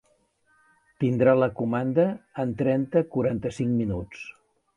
[1.03, 2.05] Tindrà la comanda
[2.45, 4.27] en trenta-quaranta-cinc minuts.